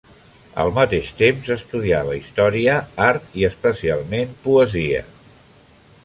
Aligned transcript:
Al 0.61 0.71
mateix 0.75 1.09
temps, 1.17 1.49
estudiava 1.55 2.15
història, 2.19 2.77
art 3.09 3.27
i, 3.41 3.45
especialment, 3.49 4.33
poesia. 4.47 5.03